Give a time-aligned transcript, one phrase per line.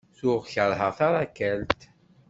[0.17, 1.81] Tuɣ kerheɣ tarakalt.